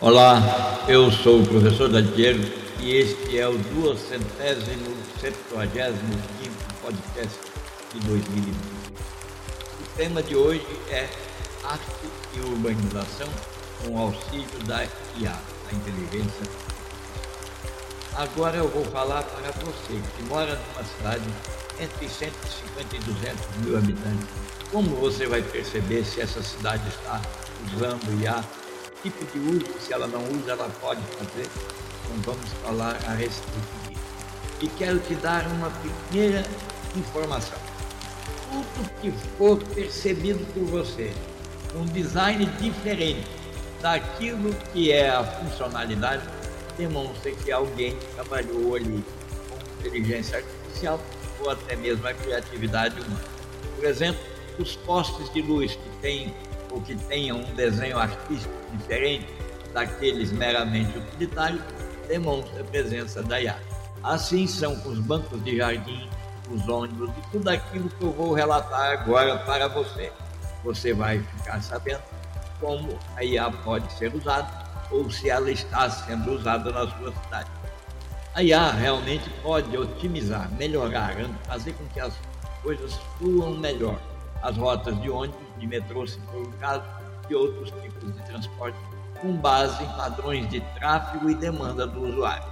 [0.00, 2.38] Olá, eu sou o professor Dantiero
[2.78, 7.36] e este é o duocentésimo septuagésimo quinto podcast
[7.92, 8.54] de 2020.
[8.54, 11.08] O tema de hoje é
[11.64, 13.26] arte e urbanização
[13.82, 14.84] com auxílio da
[15.18, 15.36] IA,
[15.68, 16.46] a inteligência.
[18.14, 21.28] Agora eu vou falar para você que mora numa cidade
[21.80, 24.28] entre 150 e 200 mil habitantes.
[24.70, 27.20] Como você vai perceber se essa cidade está
[27.74, 28.44] usando IA?
[29.02, 31.48] Tipo de uso, se ela não usa, ela pode fazer.
[32.04, 34.00] Então vamos falar a respeito disso.
[34.60, 36.44] E quero te dar uma pequena
[36.96, 37.58] informação.
[38.50, 41.12] Tudo que for percebido por você,
[41.76, 43.28] um design diferente
[43.80, 46.24] daquilo que é a funcionalidade,
[46.76, 49.04] demonstra que alguém trabalhou ali
[49.48, 51.00] com inteligência artificial
[51.40, 53.24] ou até mesmo a criatividade humana.
[53.76, 54.20] Por exemplo,
[54.58, 56.34] os postes de luz que têm
[56.78, 59.26] ou que tenham um desenho artístico diferente
[59.74, 61.60] daqueles meramente utilitários
[62.06, 63.58] demonstra a presença da IA.
[64.02, 66.08] Assim são com os bancos de jardim,
[66.50, 70.12] os ônibus e tudo aquilo que eu vou relatar agora para você.
[70.64, 72.02] Você vai ficar sabendo
[72.60, 74.48] como a IA pode ser usada
[74.90, 77.50] ou se ela está sendo usada na sua cidade.
[78.34, 82.14] A IA realmente pode otimizar, melhorar, fazer com que as
[82.62, 84.00] coisas fluam melhor.
[84.42, 86.84] As rotas de ônibus, de metrô, se for o caso,
[87.28, 88.78] e outros tipos de transporte,
[89.20, 92.48] com base em padrões de tráfego e demanda do usuário.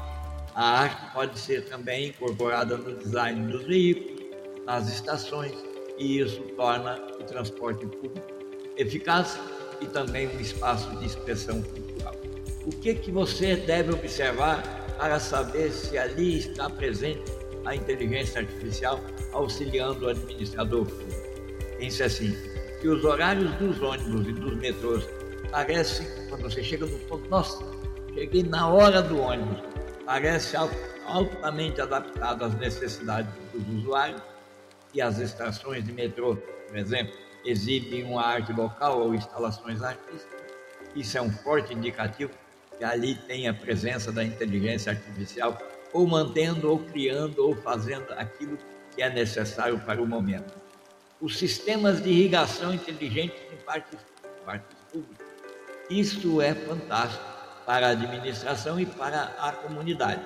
[0.55, 4.23] A arte pode ser também incorporada no design dos veículos,
[4.67, 5.55] nas estações,
[5.99, 8.37] e isso torna o transporte público
[8.77, 9.39] eficaz
[9.81, 12.15] e também um espaço de expressão cultural.
[12.67, 14.63] O que, que você deve observar
[14.99, 17.31] para saber se ali está presente
[17.65, 19.01] a inteligência artificial
[19.33, 21.16] auxiliando o administrador público.
[21.79, 22.37] Pense assim,
[22.81, 25.05] que os horários dos ônibus e dos metrôs
[25.51, 27.59] parecem, quando você chega no ponto, nossa,
[28.15, 29.59] cheguei na hora do ônibus,
[30.05, 30.57] parece
[31.07, 34.23] altamente adaptado às necessidades dos usuários
[34.95, 40.41] e as estações de metrô, por exemplo, exibem uma arte local ou instalações artísticas.
[40.95, 42.33] Isso é um forte indicativo
[42.79, 45.59] que ali tem a presença da inteligência artificial,
[45.93, 48.59] ou mantendo, ou criando, ou fazendo aquilo
[48.95, 50.66] que é necessário para o momento.
[51.21, 53.99] Os sistemas de irrigação inteligentes em partes,
[54.45, 55.27] partes públicas.
[55.89, 57.25] Isso é fantástico
[57.65, 60.23] para a administração e para a comunidade.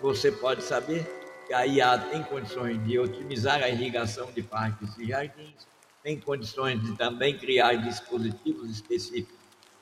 [0.00, 1.04] Você pode saber
[1.46, 5.66] que a IA tem condições de otimizar a irrigação de parques e jardins,
[6.02, 9.36] tem condições de também criar dispositivos específicos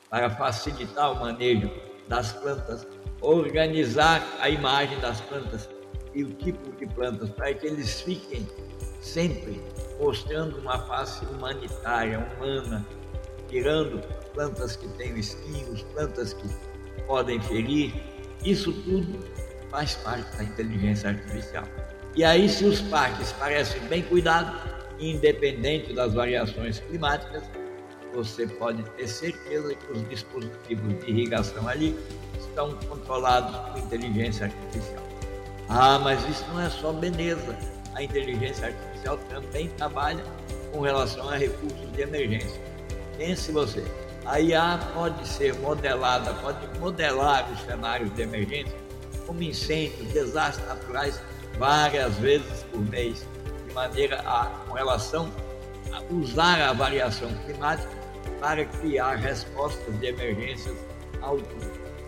[0.09, 1.71] para facilitar o manejo
[2.09, 2.87] das plantas,
[3.21, 5.69] organizar a imagem das plantas
[6.15, 8.49] e o tipo de plantas para que eles fiquem
[9.01, 9.61] sempre
[9.99, 12.87] mostrando uma face humanitária, humana,
[13.49, 14.01] tirando
[14.33, 16.49] plantas que têm espinhos, plantas que
[17.07, 17.95] podem ferir.
[18.45, 19.19] Isso tudo
[19.71, 21.65] faz parte da inteligência artificial.
[22.15, 24.55] E aí, se os parques parecem bem cuidados,
[24.99, 27.45] independente das variações climáticas,
[28.15, 31.97] você pode ter certeza que os dispositivos de irrigação ali
[32.39, 35.05] estão controlados por inteligência artificial.
[35.69, 37.57] Ah, mas isso não é só beleza.
[37.99, 40.23] A inteligência artificial também trabalha
[40.71, 42.61] com relação a recursos de emergência.
[43.17, 43.85] Pense você,
[44.25, 48.79] a IA pode ser modelada, pode modelar os cenários de emergência,
[49.27, 51.21] como incêndios, desastres naturais,
[51.59, 53.27] várias vezes por mês,
[53.67, 55.29] de maneira a, com relação
[55.93, 57.91] a usar a variação climática
[58.39, 60.77] para criar respostas de emergências
[61.21, 61.33] à.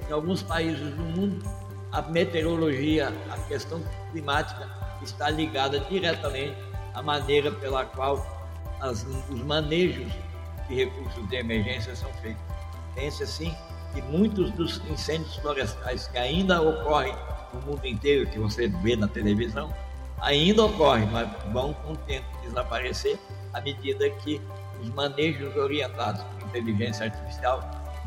[0.09, 1.45] Em alguns países do mundo,
[1.91, 6.56] a meteorologia, a questão climática está ligada diretamente
[6.94, 8.25] à maneira pela qual
[8.81, 10.11] as, os manejos
[10.69, 12.43] de recursos de emergência são feitos.
[12.94, 13.55] Pense assim
[13.94, 17.15] que muitos dos incêndios florestais que ainda ocorrem
[17.53, 19.75] no mundo inteiro, que você vê na televisão,
[20.21, 23.19] ainda ocorrem, mas vão com o tempo desaparecer
[23.53, 24.41] à medida que
[24.81, 27.60] os manejos orientados por inteligência artificial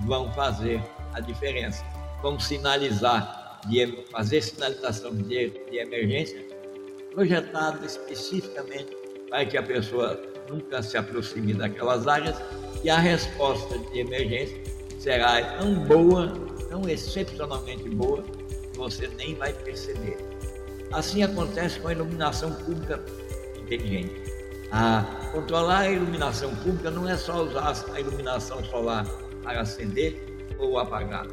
[0.06, 0.82] vão fazer
[1.14, 1.84] a diferença.
[2.22, 6.53] Vão sinalizar, de, fazer sinalização de, de emergência
[7.14, 8.96] projetada especificamente
[9.30, 12.36] para que a pessoa nunca se aproxime daquelas áreas
[12.84, 14.62] e a resposta de emergência
[15.00, 16.34] será tão boa,
[16.70, 20.18] tão excepcionalmente boa, que você nem vai perceber.
[20.92, 23.04] Assim acontece com a iluminação pública
[23.58, 24.22] inteligente.
[25.32, 29.06] Controlar a iluminação pública não é só usar a iluminação solar
[29.44, 30.20] para acender
[30.58, 31.28] ou apagar.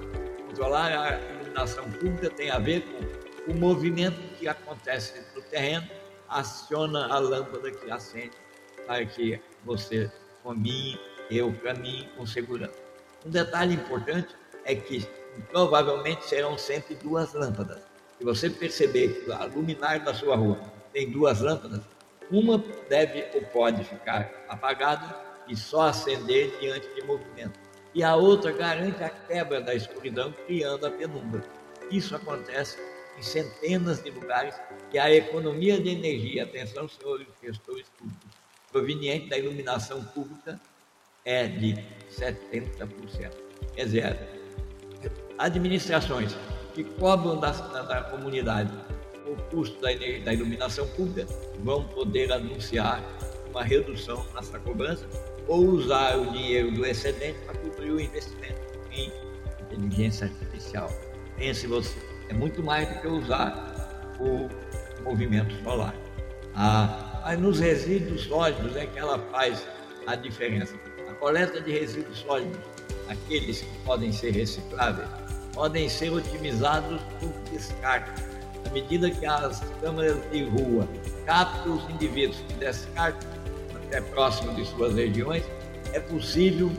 [0.48, 5.88] Controlar a iluminação pública tem a ver com o movimento que acontece no terreno,
[6.28, 8.36] aciona a lâmpada que acende
[8.86, 10.10] para que você
[10.44, 10.98] caminhe,
[11.30, 12.78] eu caminhe com segurança.
[13.24, 14.34] Um detalhe importante
[14.64, 15.06] é que
[15.50, 17.82] provavelmente serão sempre duas lâmpadas.
[18.18, 20.60] Se você perceber que a luminária da sua rua
[20.92, 21.80] tem duas lâmpadas,
[22.30, 25.16] uma deve ou pode ficar apagada
[25.48, 27.58] e só acender diante de movimento.
[27.92, 31.42] E a outra garante a quebra da escuridão, criando a penumbra.
[31.90, 32.78] Isso acontece
[33.20, 34.54] em centenas de lugares
[34.92, 38.30] e a economia de energia, atenção, senhores gestores públicos,
[38.72, 40.58] proveniente da iluminação pública
[41.24, 41.74] é de
[42.10, 43.30] 70%.
[43.74, 44.18] Quer dizer,
[45.38, 46.34] administrações
[46.74, 48.72] que cobram da, da, da comunidade
[49.26, 51.26] o custo da, energia, da iluminação pública
[51.62, 53.04] vão poder anunciar
[53.50, 55.06] uma redução nessa cobrança
[55.46, 59.12] ou usar o dinheiro do excedente para cobrir o investimento em
[59.60, 60.90] inteligência artificial.
[61.36, 61.98] Pense você,
[62.30, 64.48] é muito mais do que usar o
[65.02, 65.94] movimento solar.
[66.54, 69.66] Ah, mas nos resíduos sólidos é que ela faz
[70.06, 70.74] a diferença.
[71.08, 72.58] A coleta de resíduos sólidos,
[73.08, 75.08] aqueles que podem ser recicláveis,
[75.52, 78.22] podem ser otimizados por descarte.
[78.64, 80.86] À medida que as câmeras de rua
[81.26, 83.28] captam os indivíduos que descartam
[83.74, 85.42] até próximo de suas regiões,
[85.92, 86.70] é possível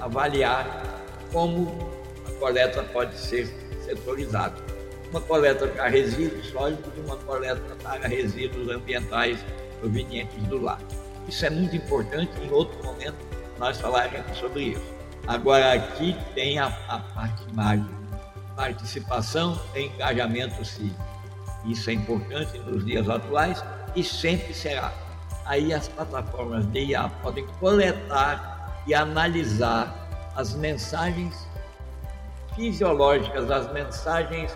[0.00, 1.90] avaliar como
[2.26, 3.46] a coleta pode ser
[3.84, 4.67] setorizada.
[5.10, 9.38] Uma coleta para resíduos sólidos e uma coleta para resíduos ambientais
[9.80, 10.80] provenientes do lar.
[11.26, 13.16] Isso é muito importante, em outro momento
[13.58, 14.94] nós falaremos sobre isso.
[15.26, 17.98] Agora aqui tem a, a parte mágica
[18.58, 21.00] participação e engajamento cívico.
[21.64, 23.64] Isso é importante nos dias atuais
[23.94, 24.92] e sempre será.
[25.44, 31.46] Aí as plataformas de IA podem coletar e analisar as mensagens
[32.56, 34.54] fisiológicas, as mensagens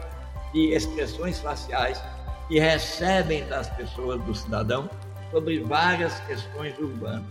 [0.52, 2.02] de expressões faciais
[2.48, 4.88] que recebem das pessoas, do cidadão,
[5.30, 7.24] sobre várias questões urbanas.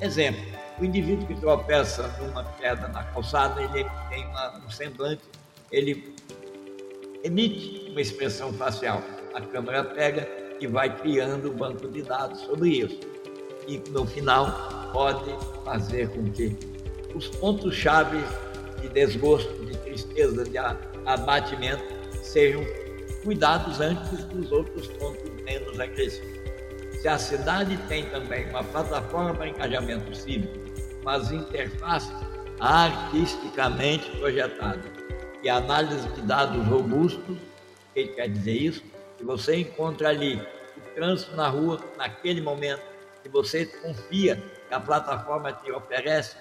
[0.00, 0.42] Exemplo,
[0.78, 5.22] o indivíduo que tropeça numa queda na calçada, ele tem uma, um semblante
[5.74, 6.14] ele
[7.22, 9.02] emite uma expressão facial.
[9.34, 10.28] A câmera pega
[10.60, 13.00] e vai criando um banco de dados sobre isso.
[13.66, 15.34] E no final pode
[15.64, 16.56] fazer com que
[17.14, 18.22] os pontos-chave
[18.80, 21.93] de desgosto, de tristeza, de abatimento
[22.26, 22.64] sejam
[23.22, 26.40] cuidados antes dos outros pontos menos agressivos.
[27.00, 30.54] Se a cidade tem também uma plataforma para engajamento cívico,
[31.02, 32.14] com as interfaces
[32.60, 35.04] artisticamente projetadas,
[35.44, 37.36] e análise de dados robustos.
[37.36, 38.82] O que quer dizer isso?
[39.18, 40.36] Que você encontra ali
[40.76, 42.82] o trânsito na rua naquele momento,
[43.22, 46.36] que você confia que a plataforma te oferece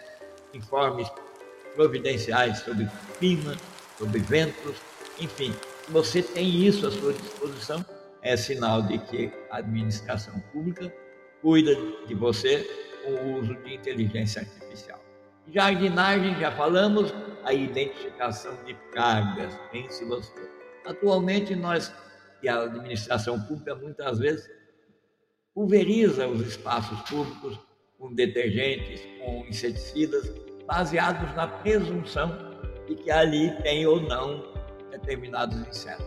[0.53, 1.07] informes
[1.75, 2.88] providenciais sobre
[3.19, 3.56] clima,
[3.97, 4.77] sobre ventos,
[5.19, 5.53] enfim.
[5.89, 7.85] Você tem isso à sua disposição,
[8.21, 10.94] é sinal de que a administração pública
[11.41, 11.75] cuida
[12.07, 12.65] de você
[13.03, 15.00] com o uso de inteligência artificial.
[15.50, 17.13] Jardinagem, já falamos,
[17.44, 20.50] a identificação de cargas, pense você.
[20.85, 21.94] Atualmente, nós,
[22.41, 24.50] e a administração pública, muitas vezes,
[25.53, 27.59] pulveriza os espaços públicos
[28.00, 30.31] com detergentes, com inseticidas,
[30.65, 32.53] baseados na presunção
[32.88, 34.52] de que ali tem ou não
[34.94, 36.06] determinados insetos.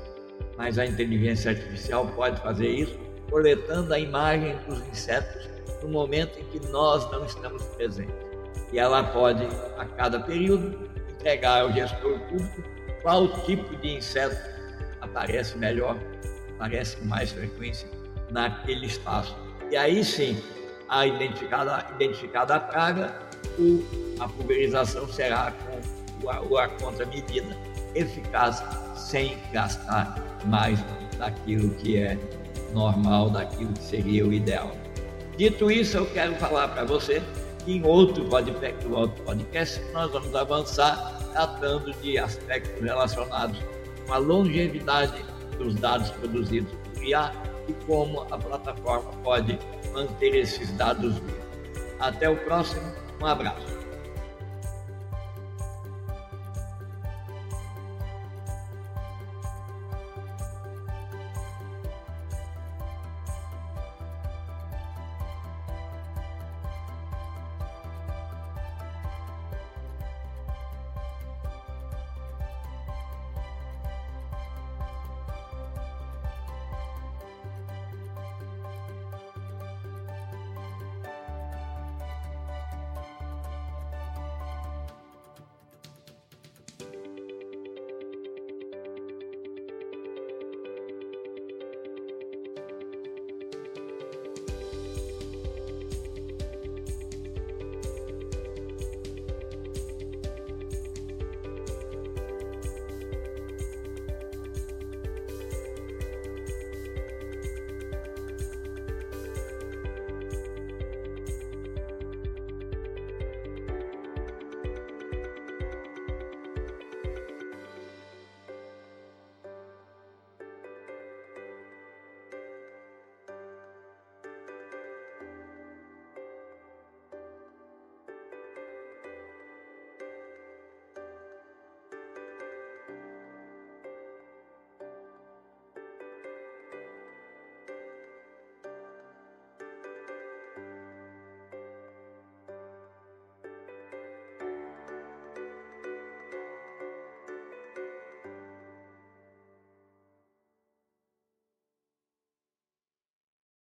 [0.56, 2.98] Mas a inteligência artificial pode fazer isso
[3.30, 5.48] coletando a imagem dos insetos
[5.82, 8.26] no momento em que nós não estamos presentes
[8.72, 9.46] e ela pode,
[9.78, 12.62] a cada período, entregar ao gestor público
[13.02, 14.36] qual tipo de inseto
[15.00, 15.96] aparece melhor,
[16.56, 17.88] aparece com mais frequência
[18.30, 19.36] naquele espaço.
[19.70, 20.42] E aí sim,
[20.88, 23.14] a identificada, identificada a praga,
[23.58, 23.84] o,
[24.20, 27.56] a pulverização será com a, a contramedida
[27.96, 28.62] eficaz,
[28.94, 30.78] sem gastar mais
[31.18, 32.18] daquilo que é
[32.72, 34.70] normal, daquilo que seria o ideal.
[35.36, 37.22] Dito isso, eu quero falar para você
[37.66, 43.58] em outro podcast, nós vamos avançar tratando de aspectos relacionados
[44.06, 45.24] com a longevidade
[45.58, 47.32] dos dados produzidos por IA
[47.68, 49.58] e como a plataforma pode
[49.92, 51.46] manter esses dados vivos.
[51.98, 53.66] Até o próximo, um abraço.